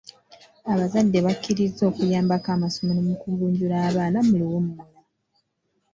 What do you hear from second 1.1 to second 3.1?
bakkirizza okuyambako amasomero